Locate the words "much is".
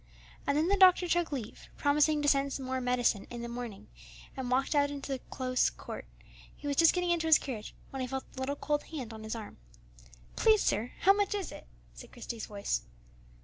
11.13-11.51